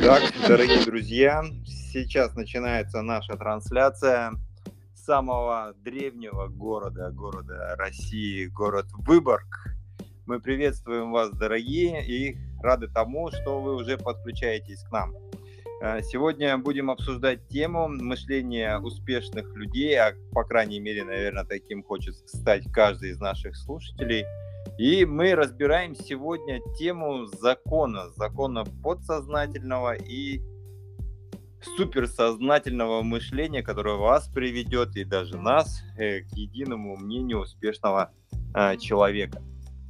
[0.00, 4.34] Так, дорогие друзья, сейчас начинается наша трансляция
[4.94, 9.74] самого древнего города, города России, город Выборг.
[10.26, 15.12] Мы приветствуем вас, дорогие, и рады тому, что вы уже подключаетесь к нам.
[15.82, 22.14] Э, сегодня будем обсуждать тему мышления успешных людей, а по крайней мере, наверное, таким хочет
[22.28, 24.24] стать каждый из наших слушателей.
[24.80, 30.40] И мы разбираем сегодня тему закона, закона подсознательного и
[31.76, 38.10] суперсознательного мышления, которое вас приведет и даже нас э, к единому мнению успешного
[38.54, 39.42] э, человека.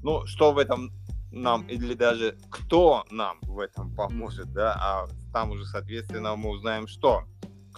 [0.02, 0.90] Ну, что в этом
[1.30, 6.88] нам, или даже кто нам в этом поможет, да, а там уже, соответственно, мы узнаем,
[6.88, 7.26] что,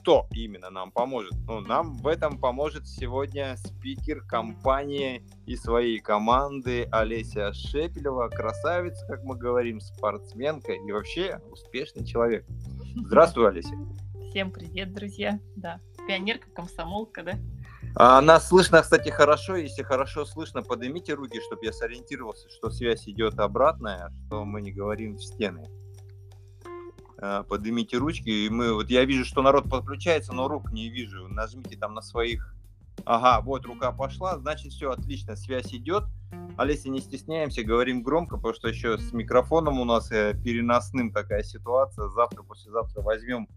[0.02, 1.32] кто именно нам поможет.
[1.46, 9.22] Ну, нам в этом поможет сегодня спикер компании и своей команды Олеся Шепелева, красавица, как
[9.22, 12.44] мы говорим, спортсменка и вообще успешный человек.
[12.96, 13.74] Здравствуй, Олеся.
[14.30, 15.38] Всем привет, друзья.
[15.54, 15.78] Да,
[16.08, 17.32] пионерка, комсомолка, да?
[17.94, 19.54] А, нас слышно, кстати, хорошо.
[19.54, 24.72] Если хорошо слышно, поднимите руки, чтобы я сориентировался, что связь идет обратная, что мы не
[24.72, 25.68] говорим в стены.
[27.24, 31.28] А, поднимите ручки, и мы вот я вижу, что народ подключается, но рук не вижу.
[31.28, 32.52] Нажмите там на своих.
[33.04, 36.04] Ага, вот рука пошла, значит все отлично, связь идет.
[36.56, 41.44] Олеся, не стесняемся, говорим громко, потому что еще с микрофоном у нас э, переносным такая
[41.44, 42.08] ситуация.
[42.08, 43.48] Завтра, послезавтра возьмем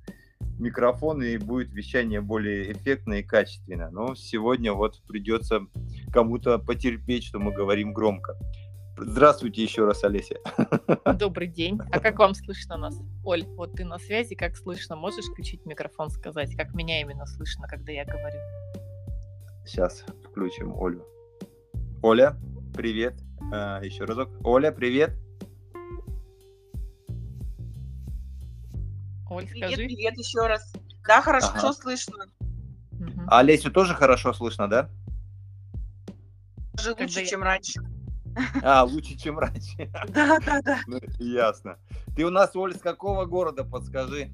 [0.60, 3.90] микрофон и будет вещание более эффектно и качественно.
[3.92, 5.62] Но сегодня вот придется
[6.14, 8.38] кому-то потерпеть, что мы говорим громко.
[8.98, 10.36] Здравствуйте еще раз, Олеся.
[11.20, 11.80] Добрый день.
[11.92, 12.98] А как вам слышно нас?
[13.26, 14.96] Оль, вот ты на связи, как слышно?
[14.96, 18.40] Можешь включить микрофон, сказать, как меня именно слышно, когда я говорю?
[19.66, 21.06] Сейчас включим Олю.
[22.02, 22.38] Оля,
[22.74, 23.16] привет.
[23.52, 24.30] А, еще разок.
[24.46, 25.12] Оля, привет.
[29.30, 29.88] Оль, привет, скажи.
[29.88, 30.74] Привет еще раз.
[31.06, 31.74] Да, хорошо ага.
[31.74, 32.26] слышно.
[32.92, 33.24] Угу.
[33.28, 34.90] А Лесю тоже хорошо слышно, да?
[36.74, 37.26] Даже лучше, я...
[37.26, 37.82] чем раньше.
[38.64, 39.92] А, лучше, чем раньше.
[40.10, 40.80] Да, да, да.
[40.88, 41.78] Ну, ясно.
[42.16, 44.32] Ты у нас, Оль, с какого города, подскажи?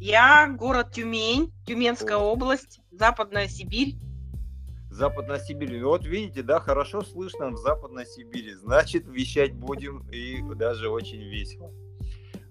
[0.00, 2.32] Я город Тюмень, Тюменская О.
[2.32, 3.96] область, Западная Сибирь.
[4.90, 5.82] Западная Сибирь.
[5.82, 8.54] Вот видите, да, хорошо слышно в Западной Сибири.
[8.54, 11.72] Значит, вещать будем и даже очень весело.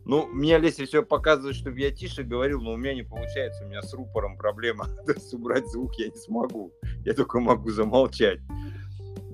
[0.08, 3.68] Ну, мне Олеся все показывает, чтобы я тише говорил, но у меня не получается, у
[3.68, 4.86] меня с рупором проблема.
[5.06, 6.72] То есть убрать звук я не смогу,
[7.04, 8.40] я только могу замолчать.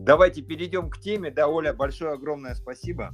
[0.04, 1.32] Давайте перейдем к теме.
[1.32, 3.14] Да, Оля, большое огромное спасибо.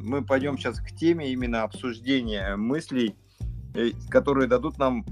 [0.00, 3.14] Мы пойдем сейчас к теме именно обсуждения мыслей,
[3.74, 5.04] э, которые дадут нам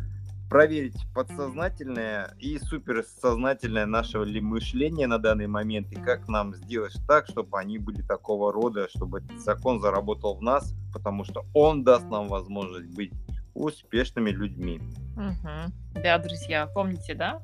[0.49, 7.27] проверить подсознательное и суперсознательное наше ли мышление на данный момент, и как нам сделать так,
[7.27, 12.07] чтобы они были такого рода, чтобы этот закон заработал в нас, потому что он даст
[12.07, 13.13] нам возможность быть
[13.53, 14.81] успешными людьми.
[15.17, 16.03] Угу.
[16.03, 17.43] Да, друзья, помните, да?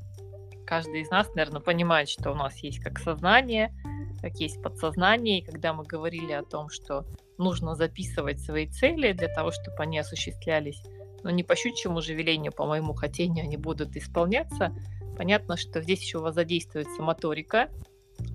[0.66, 3.74] Каждый из нас, наверное, понимает, что у нас есть как сознание,
[4.20, 7.04] как есть подсознание, и когда мы говорили о том, что
[7.38, 10.82] нужно записывать свои цели для того, чтобы они осуществлялись,
[11.22, 14.74] но не по щучьему же велению, по моему хотению они будут исполняться,
[15.16, 17.68] понятно, что здесь еще у вас задействуется моторика,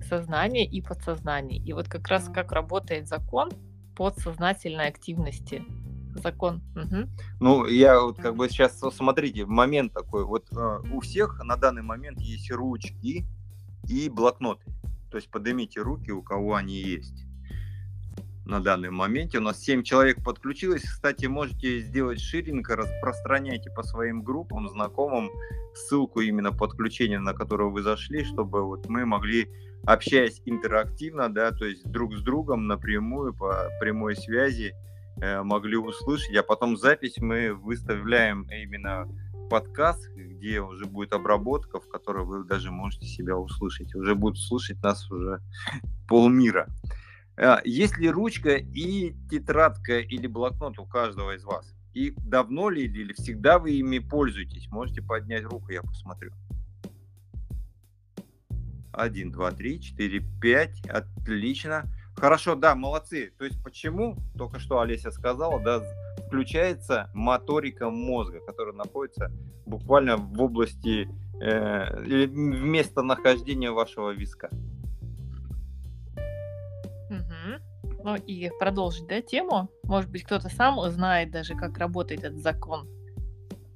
[0.08, 1.58] сознание и подсознание.
[1.58, 3.50] И вот как раз как работает закон
[3.96, 5.64] подсознательной активности.
[6.18, 6.62] Закон.
[6.76, 7.08] Угу.
[7.40, 10.24] Ну, я вот как бы сейчас, смотрите, момент такой.
[10.24, 13.24] Вот э, у всех на данный момент есть ручки
[13.88, 14.64] и блокноты.
[15.10, 17.24] То есть поднимите руки, у кого они есть
[18.48, 19.34] на данный момент.
[19.34, 20.82] У нас 7 человек подключилось.
[20.82, 25.30] Кстати, можете сделать ширинг, распространяйте по своим группам, знакомым
[25.74, 29.48] ссылку именно подключения, на которую вы зашли, чтобы вот мы могли,
[29.84, 34.74] общаясь интерактивно, да, то есть друг с другом напрямую по прямой связи,
[35.20, 39.08] могли услышать, а потом запись мы выставляем именно
[39.48, 43.94] подкаст, где уже будет обработка, в которой вы даже можете себя услышать.
[43.94, 45.40] Уже будут слушать нас уже
[46.08, 46.68] полмира.
[47.36, 51.72] А, есть ли ручка и тетрадка или блокнот у каждого из вас?
[51.94, 54.68] И давно ли или всегда вы ими пользуетесь?
[54.70, 56.32] Можете поднять руку, я посмотрю.
[58.92, 60.80] Один, два, три, четыре, пять.
[60.88, 61.84] Отлично.
[62.18, 63.32] Хорошо, да, молодцы.
[63.38, 65.82] То есть почему, только что Олеся сказала, да,
[66.26, 69.30] включается моторика мозга, которая находится
[69.66, 71.08] буквально в области
[71.40, 74.50] э, местонахождения вашего виска.
[78.04, 79.68] Ну и продолжить, да, тему.
[79.82, 82.88] Может быть, кто-то сам знает даже, как работает этот закон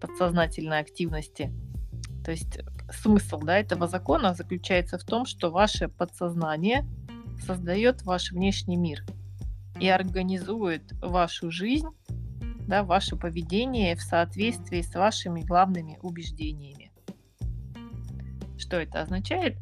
[0.00, 1.52] подсознательной активности.
[2.24, 2.60] То есть
[2.90, 6.86] смысл да, этого закона заключается в том, что ваше подсознание
[7.40, 9.04] создает ваш внешний мир
[9.80, 11.88] и организует вашу жизнь,
[12.66, 16.92] да, ваше поведение в соответствии с вашими главными убеждениями.
[18.56, 19.56] Что это означает?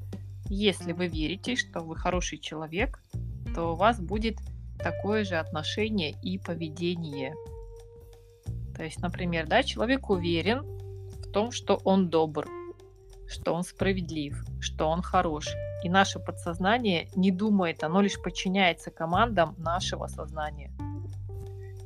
[0.48, 3.02] Если вы верите, что вы хороший человек,
[3.54, 4.38] то у вас будет
[4.78, 7.34] такое же отношение и поведение.
[8.76, 12.46] То есть, например, да, человек уверен в том, что он добр,
[13.28, 15.48] что он справедлив, что он хорош.
[15.82, 20.70] И наше подсознание не думает, оно лишь подчиняется командам нашего сознания.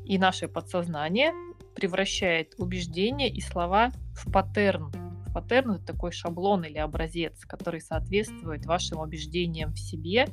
[0.04, 1.32] И наше подсознание
[1.76, 4.92] превращает убеждения и слова в паттерн.
[5.32, 10.26] Паттерн это такой шаблон или образец, который соответствует вашим убеждениям в себе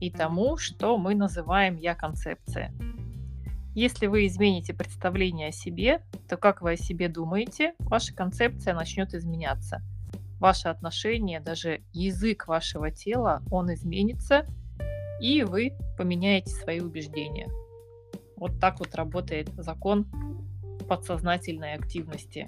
[0.00, 2.72] и тому, что мы называем я-концепция.
[3.74, 9.14] Если вы измените представление о себе, то как вы о себе думаете, ваша концепция начнет
[9.14, 9.82] изменяться–
[10.40, 14.46] ваше отношение, даже язык вашего тела, он изменится,
[15.20, 17.48] и вы поменяете свои убеждения.
[18.36, 20.06] Вот так вот работает закон
[20.88, 22.46] подсознательной активности.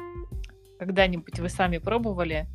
[0.78, 2.46] Когда-нибудь вы сами пробовали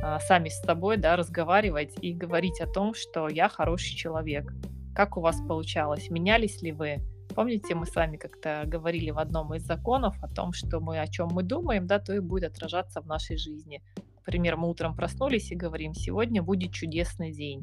[0.00, 4.52] а, сами с собой да, разговаривать и говорить о том, что я хороший человек.
[4.94, 6.10] Как у вас получалось?
[6.10, 7.00] Менялись ли вы?
[7.34, 11.06] Помните, мы с вами как-то говорили в одном из законов о том, что мы о
[11.08, 13.82] чем мы думаем, да, то и будет отражаться в нашей жизни.
[14.26, 17.62] Например, мы утром проснулись и говорим, сегодня будет чудесный день.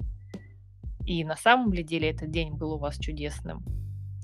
[1.06, 3.64] И на самом ли деле этот день был у вас чудесным?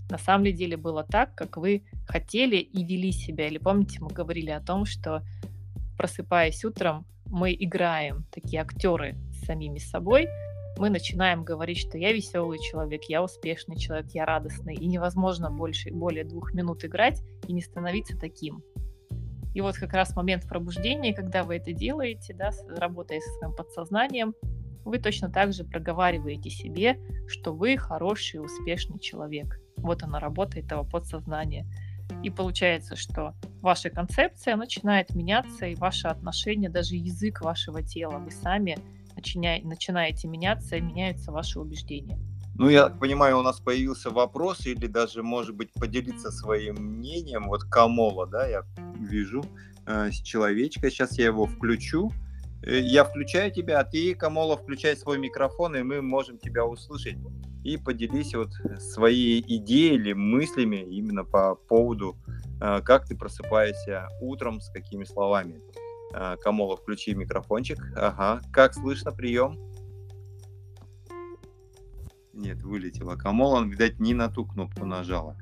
[0.10, 3.48] На самом ли деле было так, как вы хотели и вели себя?
[3.48, 5.24] Или помните, мы говорили о том, что
[5.98, 10.28] просыпаясь утром, мы играем, такие актеры с самими собой,
[10.78, 15.92] мы начинаем говорить, что я веселый человек, я успешный человек, я радостный, и невозможно больше,
[15.92, 18.63] более двух минут играть и не становиться таким.
[19.57, 24.36] И вот как раз момент пробуждения, когда вы это делаете, да, работая со своим подсознанием,
[24.86, 29.59] вы точно так же проговариваете себе, что вы хороший, успешный человек.
[29.77, 31.65] Вот она работа этого подсознания.
[32.21, 38.30] И получается, что ваша концепция начинает меняться, и ваше отношение, даже язык вашего тела, вы
[38.30, 38.77] сами
[39.15, 42.19] начинаете меняться, и меняются ваши убеждения.
[42.60, 47.50] Ну, я понимаю, у нас появился вопрос, или даже, может быть, поделиться своим мнением.
[47.50, 48.63] Вот Камола, да, я
[49.07, 49.44] вижу,
[49.86, 52.12] э, человечка, сейчас я его включу.
[52.63, 57.18] Э, я включаю тебя, а ты, Камола, включай свой микрофон, и мы можем тебя услышать.
[57.63, 62.18] И поделись вот своей идеей или мыслями именно по поводу,
[62.62, 65.62] э, как ты просыпаешься утром, с какими словами.
[66.13, 67.77] Э, Камола, включи микрофончик.
[67.95, 69.57] Ага, как слышно, прием?
[72.33, 73.15] Нет, вылетела.
[73.15, 75.36] Камола, видать, не на ту кнопку нажала.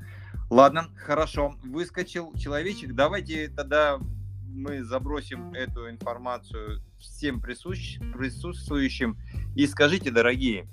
[0.49, 1.55] Ладно, хорошо.
[1.63, 2.93] Выскочил человечек.
[2.93, 3.99] Давайте тогда
[4.47, 7.99] мы забросим эту информацию всем присущ...
[8.13, 9.17] присутствующим.
[9.55, 10.67] И скажите, дорогие,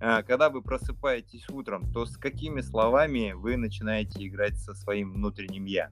[0.00, 5.64] э, когда вы просыпаетесь утром, то с какими словами вы начинаете играть со своим внутренним
[5.66, 5.90] «я»?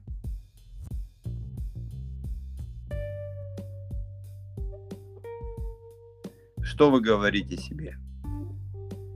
[6.61, 7.97] Что вы говорите себе?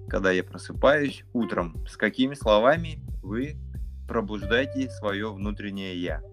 [0.10, 3.56] когда я просыпаюсь утром, с какими словами вы
[4.10, 6.24] пробуждаете свое внутреннее я.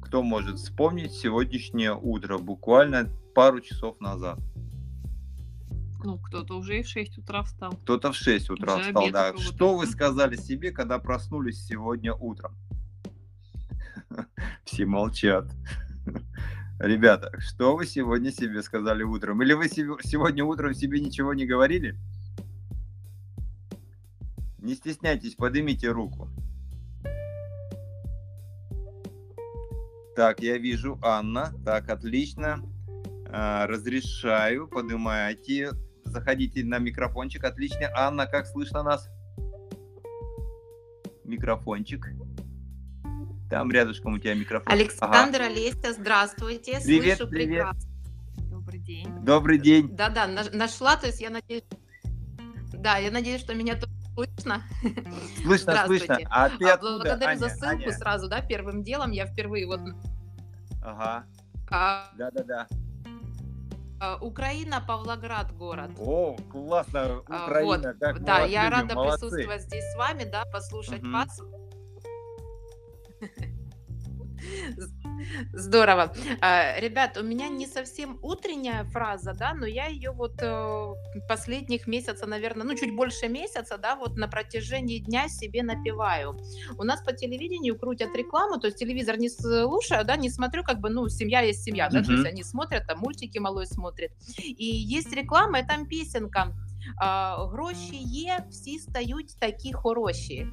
[0.00, 4.38] Кто может вспомнить сегодняшнее утро, буквально пару часов назад?
[6.02, 7.72] Ну, кто-то уже и в 6 утра встал.
[7.82, 9.36] Кто-то в 6 утра уже встал, да.
[9.36, 12.56] Что вы сказали себе, когда проснулись сегодня утром?
[14.64, 15.52] Все молчат.
[16.80, 19.42] Ребята, что вы сегодня себе сказали утром?
[19.42, 21.96] Или вы сегодня утром себе ничего не говорили?
[24.62, 26.28] Не стесняйтесь, поднимите руку.
[30.14, 31.52] Так, я вижу Анна.
[31.64, 32.62] Так, отлично.
[33.26, 35.70] А, разрешаю, поднимайте.
[36.04, 37.42] Заходите на микрофончик.
[37.42, 37.90] Отлично.
[37.92, 39.08] Анна, как слышно нас?
[41.24, 42.06] Микрофончик.
[43.50, 44.72] Там рядышком у тебя микрофон.
[44.72, 45.46] Александр, ага.
[45.46, 46.78] Олеся, здравствуйте.
[46.84, 47.48] Привет, Слышу привет.
[47.48, 47.90] прекрасно.
[48.48, 49.24] Добрый день.
[49.24, 49.88] Добрый день.
[49.96, 51.64] Да-да, нашла, то есть я надеюсь,
[52.74, 53.90] да, я надеюсь, что меня тут
[54.24, 54.62] слышно.
[55.42, 56.18] Слышно, слышно.
[56.30, 57.92] А ты а, откуда, Благодарю Аня, за ссылку Аня.
[57.92, 59.10] сразу, да, первым делом.
[59.10, 59.80] Я впервые вот...
[60.82, 61.24] Ага.
[61.70, 62.66] А, Да-да-да.
[64.00, 65.92] А, Украина, Павлоград город.
[65.98, 67.98] О, классно, Украина, вот.
[68.00, 68.78] как Да, я любим.
[68.78, 69.28] рада Молодцы.
[69.28, 71.12] присутствовать здесь с вами, да, послушать угу.
[71.12, 71.40] вас.
[75.52, 76.12] Здорово.
[76.40, 80.94] А, Ребят, у меня не совсем утренняя фраза, да, но я ее вот э,
[81.28, 86.38] последних месяца, наверное, ну чуть больше месяца, да, вот на протяжении дня себе напеваю.
[86.78, 90.80] У нас по телевидению крутят рекламу, то есть телевизор не слушаю, да, не смотрю, как
[90.80, 94.12] бы, ну, семья есть семья, да, то есть они смотрят, там мультики малой смотрит.
[94.38, 96.52] И есть реклама, и там песенка.
[96.97, 100.47] а, Гроші є, всі стають такі хороші.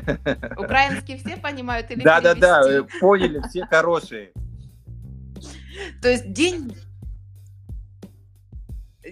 [0.57, 2.97] Украинский все понимают или Да-да-да, перевести?
[2.97, 4.31] э, поняли, все хорошие.
[6.01, 6.73] То есть день...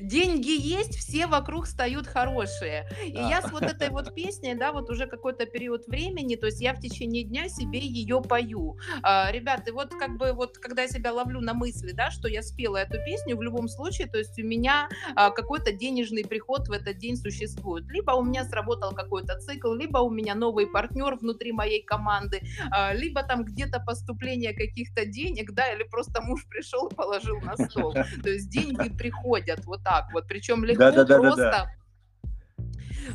[0.03, 2.89] Деньги есть, все вокруг стают хорошие.
[3.05, 3.29] И Да.
[3.29, 6.75] я с вот этой вот песней, да, вот уже какой-то период времени, то есть я
[6.75, 8.79] в течение дня себе ее пою.
[9.03, 12.29] А, ребят, и вот как бы вот когда я себя ловлю на мысли, да, что
[12.29, 16.69] я спела эту песню, в любом случае, то есть у меня а, какой-то денежный приход
[16.69, 17.87] в этот день существует.
[17.89, 22.41] Либо у меня сработал какой-то цикл, либо у меня новый партнер внутри моей команды,
[22.71, 27.57] а, либо там где-то поступление каких-то денег, да, или просто муж пришел и положил на
[27.57, 27.93] стол.
[28.23, 31.21] То есть деньги приходят вот так вот, причем легко, Да-да-да-да-да.
[31.21, 31.71] просто.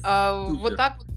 [0.04, 0.60] а, Супер.
[0.60, 1.08] Вот так вот.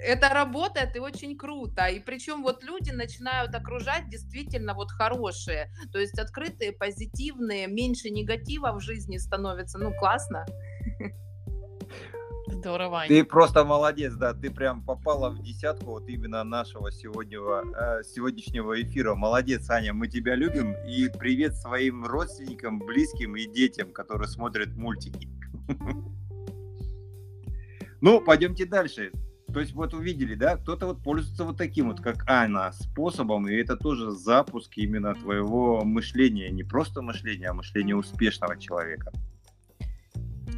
[0.00, 1.86] Это работает и очень круто.
[1.86, 5.72] И причем вот люди начинают окружать действительно вот хорошие.
[5.92, 9.78] То есть открытые, позитивные, меньше негатива в жизни становится.
[9.78, 10.46] Ну, классно.
[12.52, 13.04] Здорово.
[13.06, 17.64] Ты просто молодец, да, ты прям попала в десятку вот именно нашего сегодняшнего,
[18.00, 19.14] э, сегодняшнего эфира.
[19.14, 20.74] Молодец, Аня, мы тебя любим.
[20.86, 25.28] И привет своим родственникам, близким и детям, которые смотрят мультики.
[28.00, 29.10] Ну, пойдемте дальше.
[29.52, 33.54] То есть вот увидели, да, кто-то вот пользуется вот таким вот, как Анна, способом, и
[33.54, 39.10] это тоже запуск именно твоего мышления, не просто мышления, а мышления успешного человека.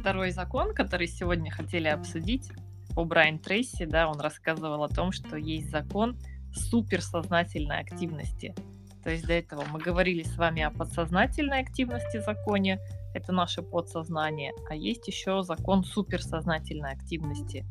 [0.01, 2.51] Второй закон, который сегодня хотели обсудить,
[2.95, 6.17] по Брайан Трейси, да, он рассказывал о том, что есть закон
[6.55, 8.55] суперсознательной активности.
[9.03, 12.79] То есть до этого мы говорили с вами о подсознательной активности законе,
[13.13, 17.63] это наше подсознание, а есть еще закон суперсознательной активности.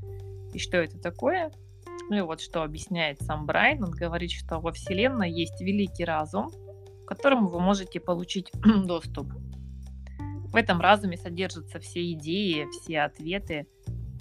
[0.54, 1.50] И что это такое?
[2.10, 6.48] Ну и вот что объясняет сам Брайан, он говорит, что во Вселенной есть великий разум,
[7.04, 8.52] к которому вы можете получить
[8.86, 9.32] доступ.
[10.52, 13.66] В этом разуме содержатся все идеи, все ответы,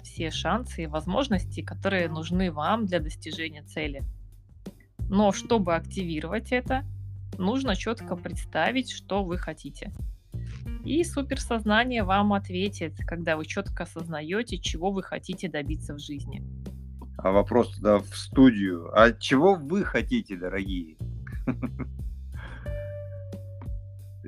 [0.04, 4.02] все шансы и возможности, которые нужны вам для достижения цели.
[5.08, 6.84] Но чтобы активировать это,
[7.36, 9.92] нужно четко представить, что вы хотите.
[10.84, 16.42] И суперсознание вам ответит, когда вы четко осознаете, чего вы хотите добиться в жизни.
[17.18, 18.90] А вопрос тогда в студию.
[18.94, 20.96] А чего вы хотите, дорогие?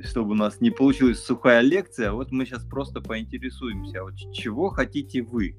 [0.05, 4.69] Чтобы у нас не получилась сухая лекция, вот мы сейчас просто поинтересуемся, а вот чего
[4.69, 5.57] хотите вы?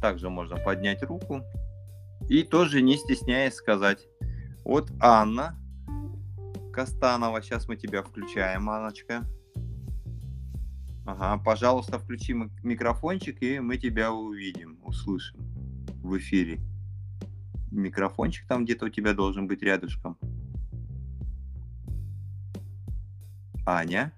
[0.00, 1.42] Также можно поднять руку
[2.28, 4.08] и тоже не стесняясь сказать.
[4.64, 5.58] Вот Анна
[6.72, 9.24] Костанова, сейчас мы тебя включаем, Анночка.
[11.04, 12.32] Ага, пожалуйста, включи
[12.62, 15.38] микрофончик, и мы тебя увидим, услышим
[16.02, 16.60] в эфире.
[17.70, 20.16] Микрофончик там где-то у тебя должен быть рядышком.
[23.76, 24.12] Аня?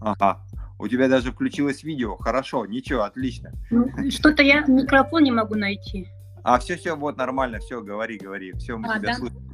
[0.00, 0.44] Ага,
[0.78, 2.16] у тебя даже включилось видео.
[2.16, 3.52] Хорошо, ничего, отлично.
[3.70, 6.08] Ну, Что-то я микрофон не могу найти.
[6.42, 8.52] А, все-все, вот нормально, все, говори, говори.
[8.52, 9.14] Все, мы А, тебя да?
[9.14, 9.50] слышим.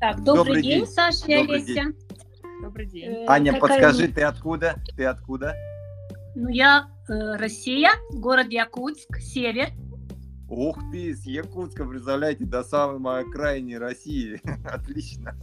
[0.00, 0.86] Так, добрый, Добрый день, день.
[0.86, 1.82] Саша и Добрый Олеся.
[2.60, 3.04] Добрый день.
[3.04, 4.74] Э, Аня, какая подскажи, ты откуда?
[4.96, 5.54] Ты откуда?
[6.34, 9.68] Ну, я э, Россия, город Якутск, север.
[10.48, 14.40] Ух ты, с Якутска, представляете, до самой окраины России.
[14.68, 15.36] Отлично.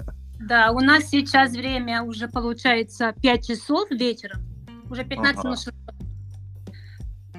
[0.47, 4.41] Да, у нас сейчас время уже получается 5 часов вечером.
[4.89, 5.55] Уже 15 Ага.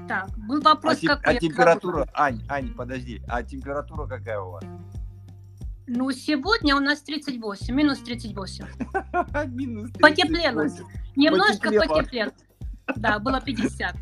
[0.09, 1.37] Так, был А, вопрос тем- какой.
[1.37, 4.65] а температура, Ань, Ань, подожди, а температура какая у вас?
[5.87, 8.67] Ну, сегодня у нас 38, минус 38.
[9.55, 10.63] Минус Потеплело.
[10.63, 10.85] 38.
[11.17, 11.87] Немножко Потеплело.
[11.99, 12.33] потеплело.
[12.97, 13.95] Да, было 50.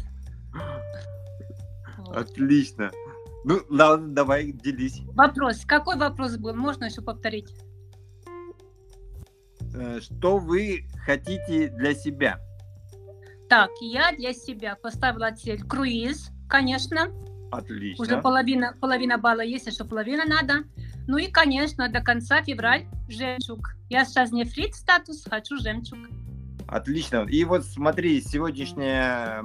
[1.99, 2.17] Вот.
[2.17, 2.91] Отлично.
[3.45, 5.01] Ну, ладно, давай, делись.
[5.15, 5.65] Вопрос.
[5.65, 6.55] Какой вопрос был?
[6.55, 7.49] Можно еще повторить?
[9.81, 12.39] Э, Что вы хотите для себя?
[13.49, 17.11] Так, я для себя поставила цель круиз, конечно.
[17.51, 18.03] Отлично.
[18.03, 20.65] Уже половина, половина балла есть, еще половина надо.
[21.09, 23.75] Ну и, конечно, до конца февраль жемчуг.
[23.89, 25.99] Я сейчас не фрит статус, хочу жемчуг.
[26.69, 27.27] Отлично.
[27.29, 29.43] И вот смотри, сегодняшнее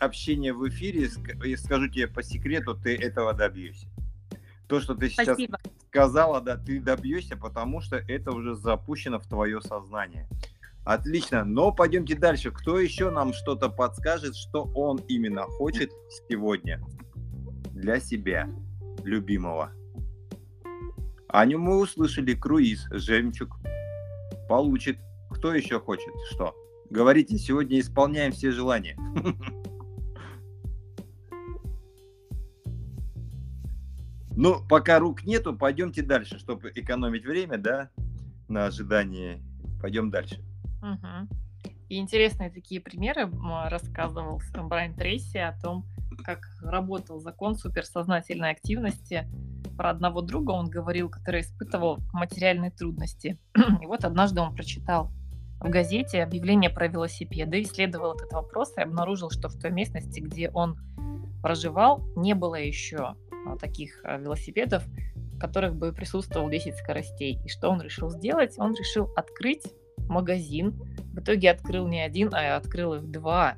[0.00, 1.08] общение в эфире,
[1.44, 3.86] я скажу тебе по секрету, ты этого добьешься.
[4.72, 5.58] То, что ты сейчас Спасибо.
[5.88, 10.26] сказала, да, ты добьешься, потому что это уже запущено в твое сознание.
[10.86, 12.50] Отлично, но пойдемте дальше.
[12.50, 16.82] Кто еще нам что-то подскажет, что он именно хочет сегодня
[17.74, 18.48] для себя?
[19.04, 19.72] любимого.
[21.28, 23.54] Аню мы услышали, круиз, жемчуг.
[24.48, 24.96] Получит.
[25.30, 26.14] Кто еще хочет?
[26.30, 26.54] Что?
[26.88, 28.96] Говорите, сегодня исполняем все желания.
[34.36, 37.90] Ну, пока рук нету, пойдемте дальше, чтобы экономить время, да,
[38.48, 39.42] на ожидании.
[39.80, 40.40] Пойдем дальше.
[40.80, 41.28] Мгм.
[41.88, 43.30] И интересные такие примеры
[43.68, 45.84] рассказывал с- Брайан Трейси о том,
[46.24, 49.28] как работал закон суперсознательной активности.
[49.76, 53.38] Про одного друга он говорил, который испытывал материальные трудности.
[53.82, 55.10] И вот однажды он прочитал
[55.60, 60.50] в газете объявление про велосипеды, исследовал этот вопрос и обнаружил, что в той местности, где
[60.50, 60.78] он
[61.42, 63.14] проживал, не было еще
[63.60, 64.84] таких а, велосипедов,
[65.14, 67.38] в которых бы присутствовал 10 скоростей.
[67.44, 68.54] И что он решил сделать?
[68.58, 69.64] Он решил открыть
[70.08, 70.72] магазин.
[71.12, 73.56] В итоге открыл не один, а открыл их два.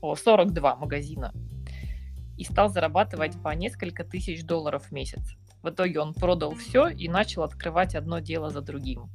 [0.00, 1.32] О, 42 магазина.
[2.36, 5.36] И стал зарабатывать по несколько тысяч долларов в месяц.
[5.62, 9.08] В итоге он продал все и начал открывать одно дело за другим.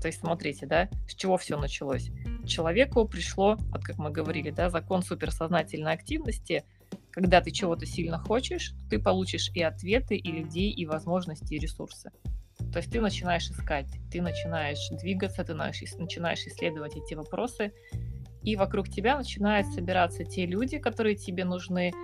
[0.00, 2.10] То есть, смотрите, да, с чего все началось.
[2.46, 6.64] Человеку пришло, вот как мы говорили, да, закон суперсознательной активности.
[7.16, 12.10] Когда ты чего-то сильно хочешь, ты получишь и ответы, и людей, и возможности, и ресурсы.
[12.70, 17.72] То есть ты начинаешь искать, ты начинаешь двигаться, ты начи- начинаешь исследовать эти вопросы,
[18.42, 21.94] и вокруг тебя начинают собираться те люди, которые тебе нужны,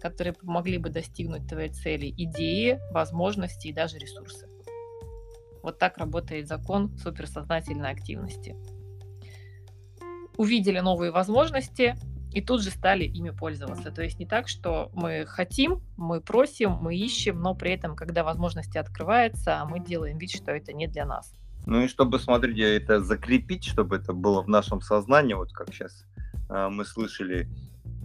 [0.00, 4.48] которые помогли бы достигнуть твоей цели, идеи, возможности и даже ресурсы.
[5.62, 8.56] Вот так работает закон суперсознательной активности.
[10.36, 11.94] Увидели новые возможности
[12.32, 13.90] и тут же стали ими пользоваться.
[13.90, 18.24] То есть не так, что мы хотим, мы просим, мы ищем, но при этом, когда
[18.24, 21.32] возможности открываются, мы делаем вид, что это не для нас.
[21.66, 26.04] Ну и чтобы, смотрите, это закрепить, чтобы это было в нашем сознании, вот как сейчас
[26.48, 27.48] э, мы слышали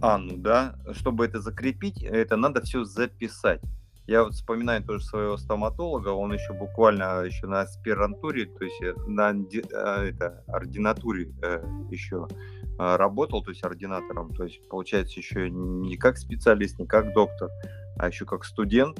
[0.00, 3.60] Анну, да, чтобы это закрепить, это надо все записать.
[4.06, 8.92] Я вот вспоминаю тоже своего стоматолога, он еще буквально еще на аспирантуре, то есть э,
[9.06, 12.28] на э, это, ординатуре э, еще
[12.76, 17.48] работал, то есть ординатором, то есть получается еще не как специалист, не как доктор,
[17.96, 18.98] а еще как студент.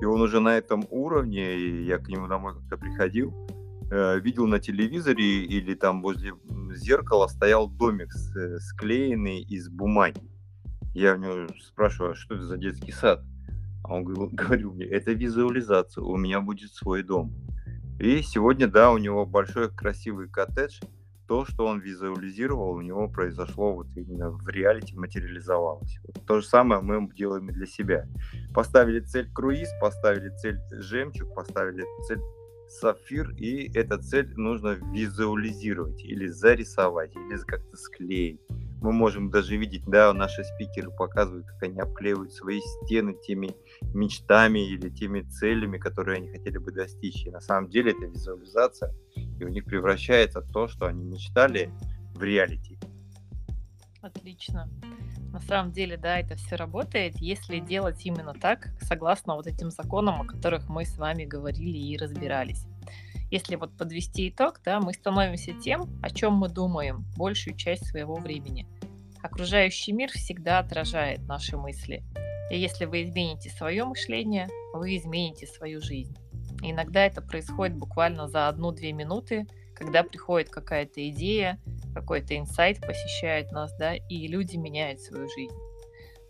[0.00, 3.34] И он уже на этом уровне, и я к нему домой как-то приходил,
[3.90, 6.34] видел на телевизоре или там возле
[6.72, 8.12] зеркала стоял домик
[8.60, 10.30] склеенный из бумаги.
[10.94, 13.24] Я у него спрашиваю, а что это за детский сад?
[13.88, 17.32] А он говорил, мне, это визуализация, у меня будет свой дом.
[17.98, 20.80] И сегодня, да, у него большой красивый коттедж.
[21.26, 25.98] То, что он визуализировал, у него произошло вот именно в реалити, материализовалось.
[26.04, 28.06] Вот то же самое мы делаем и для себя.
[28.54, 32.20] Поставили цель круиз, поставили цель жемчуг, поставили цель
[32.68, 38.40] сапфир, и эту цель нужно визуализировать или зарисовать, или как-то склеить.
[38.80, 43.54] Мы можем даже видеть, да, наши спикеры показывают, как они обклеивают свои стены теми
[43.94, 47.26] мечтами или теми целями, которые они хотели бы достичь.
[47.26, 51.70] И на самом деле это визуализация, и у них превращается то, что они мечтали,
[52.14, 52.78] в реалити.
[54.00, 54.68] Отлично.
[55.32, 60.22] На самом деле, да, это все работает, если делать именно так, согласно вот этим законам,
[60.22, 62.64] о которых мы с вами говорили и разбирались.
[63.30, 68.14] Если вот подвести итог, да, мы становимся тем, о чем мы думаем большую часть своего
[68.14, 68.66] времени.
[69.22, 72.04] Окружающий мир всегда отражает наши мысли.
[72.50, 76.16] И если вы измените свое мышление, вы измените свою жизнь.
[76.62, 81.60] И иногда это происходит буквально за одну-две минуты, когда приходит какая-то идея,
[81.94, 85.54] какой-то инсайт посещает нас, да, и люди меняют свою жизнь.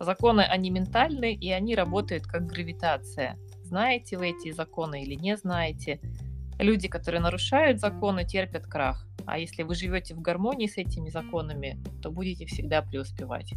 [0.01, 3.39] Законы, они ментальны, и они работают как гравитация.
[3.63, 6.01] Знаете вы эти законы или не знаете?
[6.59, 9.07] Люди, которые нарушают законы, терпят крах.
[9.27, 13.53] А если вы живете в гармонии с этими законами, то будете всегда преуспевать.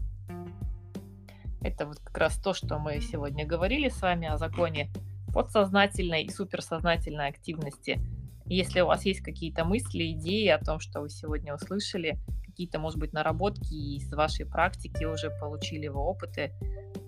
[1.61, 4.89] Это вот как раз то, что мы сегодня говорили с вами о законе
[5.33, 7.99] подсознательной и суперсознательной активности.
[8.45, 12.97] Если у вас есть какие-то мысли, идеи о том, что вы сегодня услышали, какие-то, может
[12.97, 16.51] быть, наработки из вашей практики уже получили вы опыты,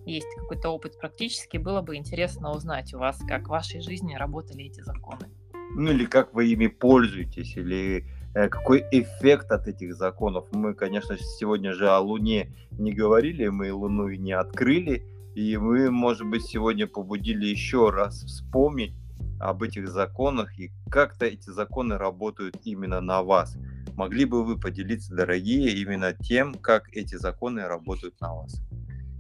[0.06, 4.66] есть какой-то опыт практически, было бы интересно узнать у вас, как в вашей жизни работали
[4.66, 5.28] эти законы.
[5.76, 8.06] Ну или как вы ими пользуетесь, или
[8.36, 10.46] э, какой эффект от этих законов.
[10.52, 15.06] Мы, конечно, сегодня же о Луне не говорили, мы Луну и не открыли,
[15.36, 18.94] и мы, может быть, сегодня побудили еще раз вспомнить
[19.40, 23.58] об этих законах и как-то эти законы работают именно на вас.
[23.96, 28.62] Могли бы вы поделиться, дорогие, именно тем, как эти законы работают на вас?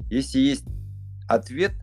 [0.10, 0.66] Если есть
[1.28, 1.74] ответ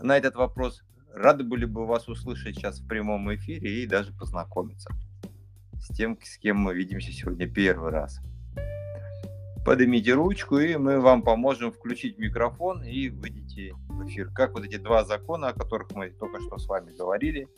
[0.00, 0.82] на этот вопрос,
[1.14, 4.90] рады были бы вас услышать сейчас в прямом эфире и даже познакомиться
[5.78, 8.20] с тем, с кем мы видимся сегодня первый раз.
[9.64, 14.30] поднимите ручку, и мы вам поможем включить микрофон и выйдете в эфир.
[14.30, 17.48] Как вот эти два закона, о которых мы только что с вами говорили.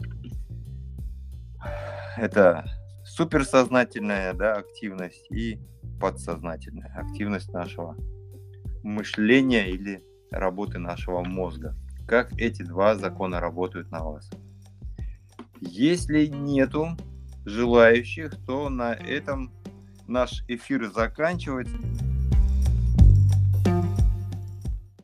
[2.17, 2.65] Это
[3.05, 5.59] суперсознательная да, активность и
[6.01, 7.97] подсознательная активность нашего
[8.83, 11.75] мышления или работы нашего мозга.
[12.07, 14.31] Как эти два закона работают на вас.
[15.61, 16.97] Если нету
[17.45, 19.53] желающих, то на этом
[20.07, 21.77] наш эфир заканчивается.